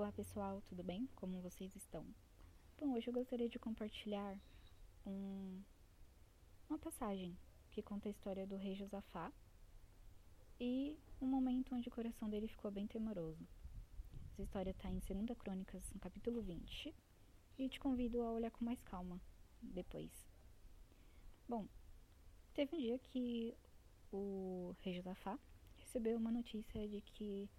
Olá 0.00 0.12
pessoal, 0.12 0.62
tudo 0.62 0.82
bem? 0.82 1.06
Como 1.14 1.42
vocês 1.42 1.76
estão? 1.76 2.06
Bom, 2.78 2.94
hoje 2.94 3.10
eu 3.10 3.12
gostaria 3.12 3.50
de 3.50 3.58
compartilhar 3.58 4.34
um, 5.06 5.60
uma 6.70 6.78
passagem 6.78 7.36
que 7.70 7.82
conta 7.82 8.08
a 8.08 8.10
história 8.10 8.46
do 8.46 8.56
rei 8.56 8.74
Josafá 8.74 9.30
e 10.58 10.98
um 11.20 11.26
momento 11.26 11.74
onde 11.74 11.86
o 11.86 11.92
coração 11.92 12.30
dele 12.30 12.48
ficou 12.48 12.70
bem 12.70 12.86
temoroso. 12.86 13.46
Essa 14.32 14.40
história 14.40 14.70
está 14.70 14.90
em 14.90 15.00
2 15.00 15.36
Crônicas, 15.36 15.92
no 15.92 16.00
capítulo 16.00 16.40
20, 16.40 16.94
e 17.58 17.68
te 17.68 17.78
convido 17.78 18.22
a 18.22 18.32
olhar 18.32 18.50
com 18.50 18.64
mais 18.64 18.80
calma 18.80 19.20
depois. 19.60 20.10
Bom, 21.46 21.68
teve 22.54 22.74
um 22.74 22.78
dia 22.78 22.98
que 22.98 23.54
o 24.10 24.74
rei 24.80 24.94
Josafá 24.94 25.38
recebeu 25.76 26.16
uma 26.16 26.32
notícia 26.32 26.88
de 26.88 27.02
que 27.02 27.50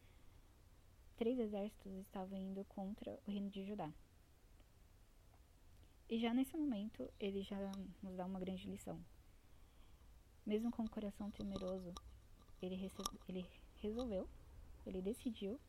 três 1.21 1.37
exércitos 1.37 1.93
estavam 1.99 2.35
indo 2.35 2.65
contra 2.65 3.19
o 3.27 3.29
reino 3.29 3.47
de 3.51 3.63
Judá. 3.63 3.93
E 6.09 6.17
já 6.17 6.33
nesse 6.33 6.57
momento, 6.57 7.07
ele 7.19 7.43
já 7.43 7.59
nos 8.01 8.15
dá 8.15 8.25
uma 8.25 8.39
grande 8.39 8.67
lição. 8.67 8.99
Mesmo 10.43 10.71
com 10.71 10.81
o 10.81 10.89
coração 10.89 11.29
temeroso, 11.29 11.93
ele, 12.59 12.91
ele 13.29 13.45
resolveu, 13.83 14.27
ele 14.83 14.99
decidiu 14.99 15.59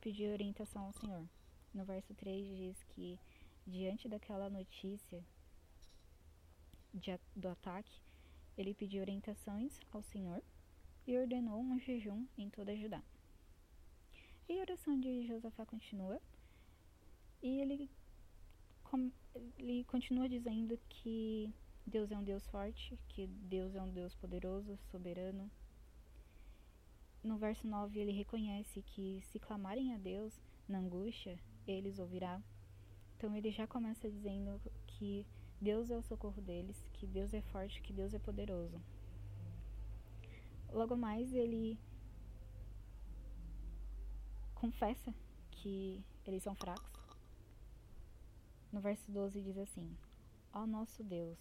pedir 0.00 0.32
orientação 0.32 0.86
ao 0.86 0.94
Senhor. 0.94 1.28
No 1.74 1.84
verso 1.84 2.14
3 2.14 2.46
diz 2.56 2.82
que, 2.84 3.20
diante 3.66 4.08
daquela 4.08 4.48
notícia 4.48 5.22
de, 6.94 7.20
do 7.36 7.50
ataque, 7.50 8.00
ele 8.56 8.72
pediu 8.72 9.02
orientações 9.02 9.78
ao 9.92 10.02
Senhor 10.02 10.42
e 11.06 11.18
ordenou 11.18 11.60
um 11.60 11.78
jejum 11.78 12.26
em 12.38 12.48
toda 12.48 12.74
Judá. 12.74 13.02
E 14.48 14.58
a 14.58 14.62
oração 14.62 14.98
de 14.98 15.26
Josafá 15.26 15.64
continua. 15.64 16.20
E 17.42 17.60
ele, 17.60 17.90
ele 19.58 19.84
continua 19.84 20.28
dizendo 20.28 20.78
que 20.88 21.52
Deus 21.86 22.10
é 22.10 22.16
um 22.16 22.22
Deus 22.22 22.46
forte, 22.46 22.98
que 23.08 23.26
Deus 23.26 23.74
é 23.74 23.82
um 23.82 23.90
Deus 23.90 24.14
poderoso, 24.14 24.76
soberano. 24.90 25.50
No 27.22 27.36
verso 27.36 27.66
9, 27.66 27.98
ele 27.98 28.12
reconhece 28.12 28.82
que 28.82 29.20
se 29.30 29.38
clamarem 29.38 29.94
a 29.94 29.98
Deus 29.98 30.40
na 30.68 30.78
angústia, 30.78 31.38
eles 31.66 31.98
ouvirá. 31.98 32.42
Então 33.16 33.36
ele 33.36 33.50
já 33.50 33.66
começa 33.66 34.10
dizendo 34.10 34.60
que 34.86 35.24
Deus 35.60 35.90
é 35.90 35.96
o 35.96 36.02
socorro 36.02 36.42
deles, 36.42 36.76
que 36.92 37.06
Deus 37.06 37.32
é 37.32 37.40
forte, 37.40 37.80
que 37.82 37.92
Deus 37.92 38.12
é 38.12 38.18
poderoso. 38.18 38.80
Logo 40.72 40.96
mais 40.96 41.32
ele 41.32 41.78
confessa 44.62 45.12
que 45.50 46.00
eles 46.24 46.44
são 46.44 46.54
fracos. 46.54 46.88
No 48.70 48.80
verso 48.80 49.10
12 49.10 49.42
diz 49.42 49.58
assim: 49.58 49.98
Ó 50.52 50.64
nosso 50.64 51.02
Deus, 51.02 51.36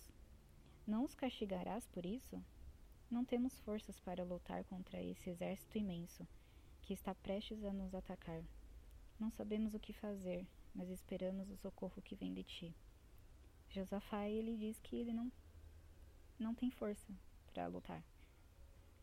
não 0.87 1.03
os 1.03 1.13
castigarás 1.13 1.85
por 1.89 2.03
isso? 2.03 2.43
Não 3.11 3.23
temos 3.23 3.59
forças 3.59 3.99
para 3.99 4.23
lutar 4.23 4.63
contra 4.63 4.99
esse 4.99 5.29
exército 5.29 5.77
imenso 5.77 6.27
que 6.81 6.95
está 6.95 7.13
prestes 7.13 7.63
a 7.63 7.71
nos 7.71 7.93
atacar. 7.93 8.41
Não 9.19 9.29
sabemos 9.29 9.75
o 9.75 9.79
que 9.79 9.93
fazer, 9.93 10.47
mas 10.73 10.89
esperamos 10.89 11.47
o 11.51 11.57
socorro 11.57 12.01
que 12.01 12.15
vem 12.15 12.33
de 12.33 12.43
ti. 12.43 12.75
Josafá 13.69 14.27
ele 14.27 14.57
diz 14.57 14.79
que 14.79 14.95
ele 14.95 15.13
não 15.13 15.31
não 16.39 16.55
tem 16.55 16.71
força 16.71 17.13
para 17.53 17.67
lutar. 17.67 18.03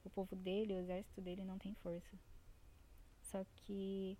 O 0.04 0.10
povo 0.10 0.34
dele, 0.34 0.74
o 0.74 0.78
exército 0.80 1.20
dele 1.20 1.44
não 1.44 1.56
tem 1.56 1.72
força. 1.76 2.18
Só 3.30 3.44
que 3.56 4.16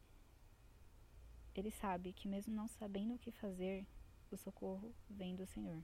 ele 1.55 1.71
sabe 1.71 2.13
que, 2.13 2.29
mesmo 2.29 2.55
não 2.55 2.69
sabendo 2.69 3.15
o 3.15 3.19
que 3.19 3.31
fazer, 3.31 3.87
o 4.31 4.37
socorro 4.37 4.93
vem 5.09 5.35
do 5.35 5.47
Senhor. 5.47 5.83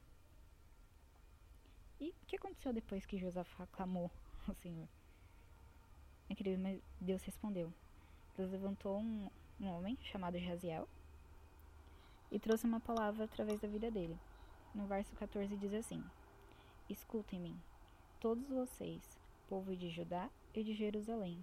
E 1.99 2.11
o 2.11 2.27
que 2.27 2.37
aconteceu 2.37 2.73
depois 2.73 3.07
que 3.07 3.19
Josafá 3.19 3.67
clamou 3.69 4.11
ao 4.47 4.55
Senhor? 4.57 4.89
É 6.29 6.57
mas 6.59 6.81
Deus 7.01 7.23
respondeu. 7.23 7.73
Deus 8.37 8.51
levantou 8.51 8.99
um, 8.99 9.31
um 9.61 9.69
homem 9.69 9.97
chamado 10.03 10.39
Jaziel 10.39 10.89
e 12.31 12.39
trouxe 12.39 12.67
uma 12.67 12.81
palavra 12.81 13.25
através 13.25 13.59
da 13.61 13.69
vida 13.69 13.91
dele. 13.91 14.19
No 14.75 14.87
verso 14.87 15.15
14 15.17 15.57
diz 15.57 15.73
assim: 15.73 16.05
Escutem-me, 16.91 17.57
todos 18.21 18.49
vocês, 18.49 19.19
povo 19.49 19.75
de 19.75 19.89
Judá 19.89 20.29
e 20.53 20.63
de 20.63 20.75
Jerusalém 20.75 21.43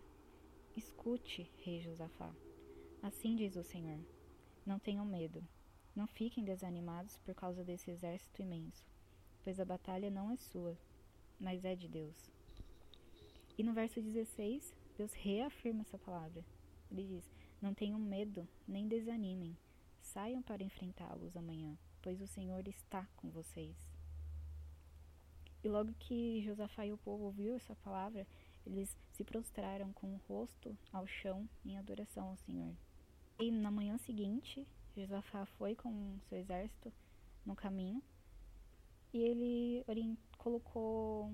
Escute, 0.76 1.52
rei 1.64 1.82
Josafá. 1.82 2.34
Assim 3.02 3.36
diz 3.36 3.58
o 3.58 3.64
Senhor: 3.64 4.00
Não 4.66 4.80
tenham 4.80 5.06
medo, 5.06 5.46
não 5.94 6.08
fiquem 6.08 6.46
desanimados 6.46 7.18
por 7.18 7.36
causa 7.36 7.62
desse 7.62 7.92
exército 7.92 8.42
imenso, 8.42 8.86
pois 9.44 9.59
a 9.59 9.66
batalha 9.66 10.09
não 10.09 10.32
é 10.32 10.38
sua, 10.38 10.78
mas 11.38 11.66
é 11.66 11.76
de 11.76 11.90
Deus. 11.90 12.32
E 13.58 13.64
no 13.64 13.74
verso 13.74 14.02
16, 14.02 14.74
Deus 14.98 15.12
reafirma 15.14 15.82
essa 15.82 15.98
palavra. 15.98 16.44
Ele 16.90 17.06
diz: 17.06 17.30
Não 17.62 17.74
tenham 17.74 18.00
medo, 18.00 18.48
nem 18.66 18.88
desanimem, 18.88 19.58
saiam 20.00 20.42
para 20.42 20.64
enfrentá-los 20.64 21.36
amanhã, 21.36 21.78
pois 22.02 22.22
o 22.22 22.28
Senhor 22.28 22.66
está 22.66 23.06
com 23.18 23.30
vocês. 23.30 23.76
E 25.64 25.68
logo 25.68 25.94
que 26.00 26.42
Josafá 26.42 26.86
e 26.86 26.94
o 26.94 26.98
povo 26.98 27.26
ouviu 27.26 27.56
essa 27.56 27.76
palavra, 27.76 28.26
eles 28.66 28.96
se 29.12 29.24
prostraram 29.24 29.92
com 29.94 30.14
o 30.14 30.22
rosto 30.28 30.78
ao 30.92 31.08
chão 31.08 31.48
em 31.66 31.78
adoração 31.78 32.30
ao 32.30 32.38
Senhor. 32.38 32.74
E 33.40 33.52
na 33.52 33.72
manhã 33.72 33.98
seguinte, 33.98 34.68
Josafá 34.96 35.46
foi 35.46 35.76
com 35.76 36.18
seu 36.30 36.38
exército 36.38 36.92
no 37.46 37.56
caminho 37.56 38.02
e 39.14 39.20
ele 39.20 40.18
colocou 40.38 41.34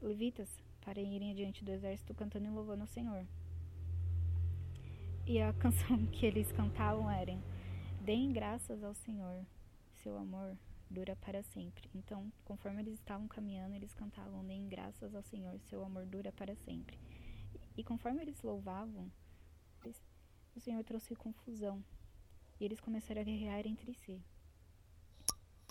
levitas 0.00 0.48
para 0.80 1.00
irem 1.00 1.32
adiante 1.32 1.64
do 1.64 1.70
exército 1.70 2.14
cantando 2.14 2.46
e 2.46 2.50
louvando 2.50 2.84
o 2.84 2.88
Senhor. 2.88 3.26
E 5.26 5.40
a 5.40 5.52
canção 5.54 6.06
que 6.12 6.26
eles 6.26 6.50
cantavam 6.52 7.10
era: 7.10 7.38
Deem 8.00 8.32
graças 8.32 8.82
ao 8.82 8.94
Senhor, 8.94 9.44
seu 10.02 10.16
amor 10.16 10.56
dura 10.92 11.16
para 11.16 11.42
sempre. 11.42 11.90
Então, 11.94 12.30
conforme 12.44 12.82
eles 12.82 12.94
estavam 12.94 13.26
caminhando, 13.26 13.74
eles 13.74 13.94
cantavam: 13.94 14.42
Nem 14.42 14.68
graças 14.68 15.14
ao 15.14 15.22
Senhor, 15.22 15.58
seu 15.62 15.84
amor 15.84 16.06
dura 16.06 16.30
para 16.30 16.54
sempre. 16.54 16.98
E, 17.76 17.82
conforme 17.82 18.22
eles 18.22 18.40
louvavam, 18.42 19.10
o 20.54 20.60
Senhor 20.60 20.84
trouxe 20.84 21.16
confusão. 21.16 21.82
E 22.60 22.64
eles 22.64 22.80
começaram 22.80 23.22
a 23.22 23.24
guerrear 23.24 23.66
entre 23.66 23.94
si. 23.94 24.22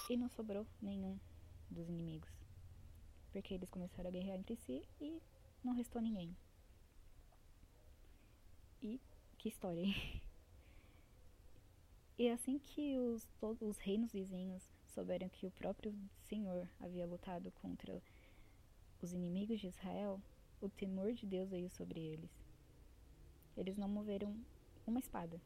E 0.09 0.17
não 0.17 0.27
sobrou 0.29 0.65
nenhum 0.81 1.17
dos 1.69 1.87
inimigos. 1.87 2.31
Porque 3.31 3.53
eles 3.53 3.69
começaram 3.69 4.09
a 4.09 4.11
guerrear 4.11 4.37
entre 4.37 4.57
si 4.57 4.83
e 4.99 5.21
não 5.63 5.73
restou 5.73 6.01
ninguém. 6.01 6.35
E 8.81 8.99
que 9.37 9.47
história, 9.47 9.81
hein? 9.81 10.21
E 12.17 12.29
assim 12.29 12.59
que 12.59 12.99
os, 12.99 13.27
os 13.59 13.79
reinos 13.79 14.11
vizinhos 14.11 14.70
souberam 14.91 15.29
que 15.29 15.47
o 15.47 15.52
próprio 15.52 15.94
Senhor 16.28 16.68
havia 16.79 17.06
lutado 17.06 17.52
contra 17.62 18.02
os 19.02 19.13
inimigos 19.13 19.59
de 19.59 19.68
Israel, 19.68 20.22
o 20.62 20.69
temor 20.69 21.13
de 21.13 21.25
Deus 21.25 21.50
veio 21.50 21.69
sobre 21.69 22.00
eles. 22.00 22.29
Eles 23.57 23.78
não 23.78 23.90
moveram 23.90 24.35
uma 24.85 25.00
espada. 25.00 25.41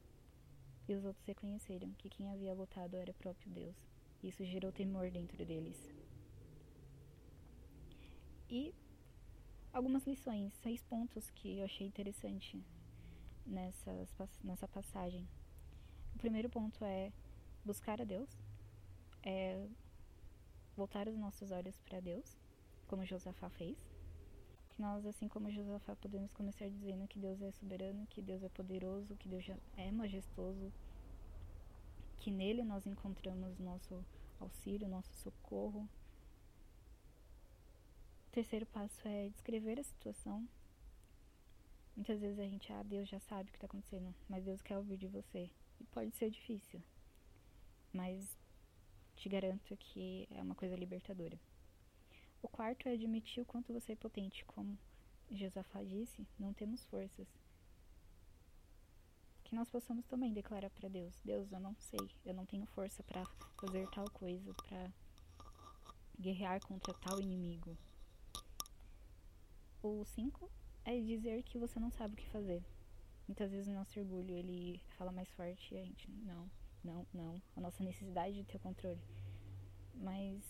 E 0.88 0.94
os 0.94 1.06
outros 1.06 1.26
reconheceram 1.26 1.92
que 1.94 2.10
quem 2.10 2.30
havia 2.30 2.54
lutado 2.54 2.96
era 2.96 3.12
o 3.12 3.16
próprio 3.16 3.50
Deus. 3.52 3.76
Isso 4.22 4.44
gerou 4.44 4.72
temor 4.72 5.10
dentro 5.10 5.44
deles. 5.46 5.92
E 8.50 8.74
algumas 9.74 10.06
lições, 10.06 10.54
seis 10.62 10.84
pontos 10.84 11.32
que 11.32 11.58
eu 11.58 11.66
achei 11.66 11.88
interessante 11.88 12.64
nessa 13.46 14.68
passagem. 14.68 15.28
O 16.14 16.18
primeiro 16.18 16.50
ponto 16.50 16.84
é 16.86 17.12
buscar 17.64 18.00
a 18.02 18.04
Deus 18.04 18.30
é 19.26 19.68
voltar 20.76 21.08
os 21.08 21.18
nossos 21.18 21.52
olhos 21.52 21.76
para 21.80 22.00
Deus, 22.00 22.38
como 22.88 23.06
Josafá 23.06 23.50
fez. 23.50 23.78
Que 24.70 24.82
nós, 24.82 25.06
assim 25.06 25.28
como 25.28 25.52
Josafá, 25.52 25.96
podemos 25.96 26.34
começar 26.34 26.70
dizendo 26.70 27.08
que 27.08 27.18
Deus 27.18 27.42
é 27.42 27.52
soberano, 27.52 28.06
que 28.08 28.22
Deus 28.22 28.44
é 28.44 28.50
poderoso, 28.50 29.16
que 29.16 29.28
Deus 29.28 29.46
é 29.78 29.92
majestoso, 29.92 30.72
que 32.20 32.30
nele 32.30 32.64
nós 32.64 32.86
encontramos 32.86 33.58
nosso 33.58 34.06
auxílio, 34.40 34.88
nosso 34.88 35.14
socorro. 35.16 35.88
O 38.28 38.32
terceiro 38.32 38.66
passo 38.66 39.08
é 39.08 39.30
descrever 39.30 39.80
a 39.80 39.84
situação. 39.84 40.48
Muitas 41.96 42.20
vezes 42.20 42.38
a 42.38 42.44
gente, 42.44 42.72
ah, 42.74 42.84
Deus 42.84 43.08
já 43.08 43.20
sabe 43.22 43.48
o 43.48 43.52
que 43.52 43.58
está 43.58 43.68
acontecendo, 43.68 44.14
mas 44.28 44.44
Deus 44.44 44.62
quer 44.62 44.78
ouvir 44.78 44.98
de 44.98 45.08
você. 45.08 45.50
E 45.80 45.86
pode 45.86 46.12
ser 46.12 46.30
difícil, 46.30 46.82
mas 47.94 48.38
te 49.26 49.30
garanto 49.30 49.76
que 49.78 50.28
é 50.30 50.40
uma 50.40 50.54
coisa 50.54 50.76
libertadora. 50.76 51.40
O 52.44 52.48
quarto 52.48 52.88
é 52.88 52.94
admitir 52.94 53.42
o 53.42 53.46
quanto 53.46 53.74
você 53.74 53.94
é 53.94 53.96
potente, 53.96 54.46
como 54.46 54.78
Josafá 55.32 55.82
disse, 55.82 56.28
não 56.38 56.54
temos 56.54 56.86
forças. 56.86 57.28
Que 59.44 59.56
nós 59.56 59.68
possamos 59.68 60.06
também 60.06 60.32
declarar 60.32 60.70
para 60.70 60.88
Deus: 60.88 61.20
Deus, 61.26 61.52
eu 61.52 61.60
não 61.60 61.76
sei, 61.76 62.08
eu 62.24 62.36
não 62.36 62.46
tenho 62.46 62.68
força 62.68 63.02
para 63.02 63.26
fazer 63.60 63.90
tal 63.90 64.08
coisa, 64.12 64.54
para 64.54 64.94
guerrear 66.20 66.62
contra 66.62 66.94
tal 66.94 67.20
inimigo. 67.20 67.76
O 69.82 70.06
5 70.06 70.52
é 70.84 71.00
dizer 71.02 71.42
que 71.42 71.58
você 71.58 71.80
não 71.80 71.90
sabe 71.90 72.14
o 72.14 72.18
que 72.18 72.30
fazer. 72.30 72.64
Muitas 73.28 73.50
vezes 73.50 73.68
o 73.70 73.74
nosso 73.74 74.00
orgulho 74.00 74.36
ele 74.36 74.80
fala 75.00 75.12
mais 75.12 75.32
forte 75.32 75.74
e 75.74 75.78
a 75.80 75.84
gente 75.84 76.12
não, 76.12 76.48
não, 76.86 77.06
não. 77.14 77.42
A 77.56 77.62
nossa 77.62 77.84
necessidade 77.84 78.36
de 78.36 78.44
ter 78.44 78.60
controle. 78.60 79.02
Mas 79.96 80.44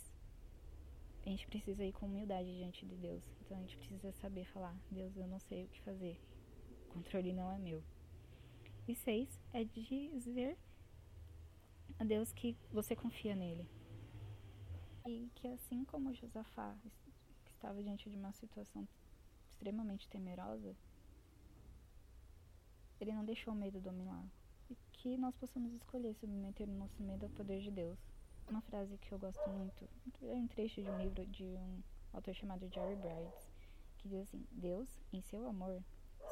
a 1.26 1.30
gente 1.30 1.48
precisa 1.48 1.84
ir 1.84 1.94
com 1.94 2.06
humildade 2.06 2.56
diante 2.56 2.86
de 2.86 2.96
Deus. 2.96 3.24
Então 3.42 3.58
a 3.58 3.62
gente 3.62 3.78
precisa 3.78 4.12
saber 4.14 4.46
falar: 4.46 4.78
Deus, 4.92 5.16
eu 5.16 5.28
não 5.28 5.40
sei 5.40 5.66
o 5.66 5.68
que 5.70 5.82
fazer. 5.82 6.20
O 6.90 6.94
controle 6.94 7.34
não 7.34 7.52
é 7.52 7.58
meu. 7.58 7.84
E 8.88 8.96
seis 8.96 9.40
é 9.54 9.64
dizer 9.64 10.58
a 11.98 12.04
Deus 12.04 12.32
que 12.32 12.56
você 12.72 12.96
confia 12.96 13.36
nele. 13.36 13.68
E 15.08 15.30
que 15.36 15.48
assim 15.48 15.86
como 15.86 16.14
Josafá 16.14 16.78
estava 17.48 17.82
diante 17.82 18.10
de 18.10 18.16
uma 18.18 18.34
situação 18.34 18.88
extremamente 19.50 20.08
temerosa, 20.10 20.76
ele 23.00 23.14
não 23.14 23.26
deixou 23.26 23.54
o 23.54 23.58
medo 23.58 23.80
dominar. 23.80 24.26
E 24.70 24.76
que 24.94 25.18
nós 25.18 25.36
possamos 25.36 25.74
escolher 25.74 26.14
submeter 26.16 26.68
o 26.70 26.74
nosso 26.74 27.02
medo 27.02 27.26
ao 27.26 27.32
poder 27.32 27.62
de 27.62 27.72
Deus. 27.72 28.00
Uma 28.50 28.62
frase 28.62 28.98
que 28.98 29.12
eu 29.12 29.20
gosto 29.20 29.50
muito 29.50 29.88
é 30.22 30.36
um 30.36 30.48
trecho 30.48 30.82
de 30.82 30.90
um 30.90 31.02
livro 31.02 31.26
de 31.26 31.44
um 31.44 31.82
autor 32.14 32.34
chamado 32.34 32.70
Jerry 32.72 32.96
Brides, 32.96 33.50
que 33.98 34.08
diz 34.08 34.22
assim: 34.22 34.46
Deus, 34.52 34.88
em 35.12 35.22
seu 35.22 35.48
amor, 35.48 35.84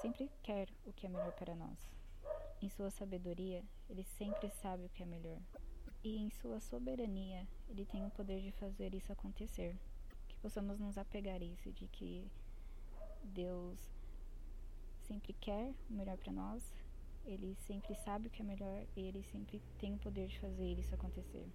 sempre 0.02 0.30
quer 0.42 0.70
o 0.86 0.94
que 0.94 1.06
é 1.06 1.10
melhor 1.10 1.32
para 1.34 1.56
nós. 1.56 1.78
Em 2.62 2.70
sua 2.70 2.90
sabedoria, 2.90 3.64
ele 3.90 4.04
sempre 4.04 4.50
sabe 4.50 4.86
o 4.86 4.90
que 4.90 5.04
é 5.04 5.06
melhor. 5.06 5.42
E 6.04 6.18
em 6.18 6.30
sua 6.30 6.60
soberania, 6.60 7.48
ele 7.70 7.86
tem 7.86 8.06
o 8.06 8.10
poder 8.12 8.42
de 8.42 8.52
fazer 8.52 8.94
isso 8.94 9.12
acontecer. 9.12 9.76
Que 10.28 10.36
possamos 10.38 10.80
nos 10.80 10.98
apegar 10.98 11.42
a 11.42 11.46
isso, 11.46 11.72
de 11.72 11.88
que 11.88 12.26
Deus 13.24 13.80
sempre 15.02 15.34
quer 15.34 15.74
o 15.90 15.94
melhor 15.94 16.18
para 16.18 16.32
nós, 16.32 16.64
ele 17.26 17.56
sempre 17.68 17.96
sabe 17.96 18.28
o 18.28 18.32
que 18.32 18.42
é 18.42 18.46
melhor 18.46 18.86
e 18.96 19.02
ele 19.02 19.24
sempre 19.24 19.62
tem 19.78 19.94
o 19.94 20.00
poder 20.00 20.28
de 20.28 20.40
fazer 20.40 20.80
isso 20.80 20.94
acontecer. 20.94 21.48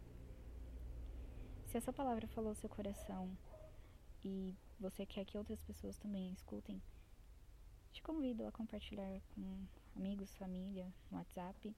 Se 1.66 1.76
essa 1.76 1.92
palavra 1.92 2.26
falou 2.28 2.54
seu 2.54 2.68
coração 2.68 3.36
e 4.24 4.54
você 4.80 5.04
quer 5.04 5.24
que 5.24 5.36
outras 5.36 5.62
pessoas 5.62 5.98
também 5.98 6.32
escutem, 6.32 6.80
te 7.92 8.02
convido 8.02 8.46
a 8.46 8.52
compartilhar 8.52 9.20
com 9.34 9.66
amigos, 9.96 10.34
família, 10.36 10.92
no 11.10 11.18
WhatsApp 11.18 11.74